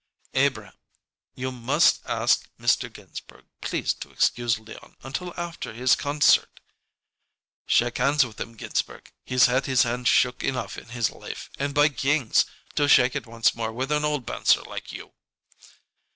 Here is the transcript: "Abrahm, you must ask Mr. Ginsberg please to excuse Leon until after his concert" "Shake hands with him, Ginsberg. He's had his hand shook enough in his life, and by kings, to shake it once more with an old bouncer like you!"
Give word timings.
"Abrahm, 0.33 0.73
you 1.35 1.51
must 1.51 2.01
ask 2.07 2.49
Mr. 2.59 2.91
Ginsberg 2.91 3.45
please 3.61 3.93
to 3.93 4.09
excuse 4.09 4.57
Leon 4.57 4.97
until 5.03 5.31
after 5.37 5.73
his 5.73 5.95
concert" 5.95 6.59
"Shake 7.67 7.99
hands 7.99 8.25
with 8.25 8.41
him, 8.41 8.55
Ginsberg. 8.57 9.13
He's 9.23 9.45
had 9.45 9.67
his 9.67 9.83
hand 9.83 10.07
shook 10.07 10.43
enough 10.43 10.75
in 10.75 10.89
his 10.89 11.11
life, 11.11 11.51
and 11.59 11.75
by 11.75 11.89
kings, 11.89 12.45
to 12.73 12.87
shake 12.87 13.15
it 13.15 13.27
once 13.27 13.53
more 13.53 13.71
with 13.71 13.91
an 13.91 14.03
old 14.03 14.25
bouncer 14.25 14.63
like 14.63 14.91
you!" 14.91 15.13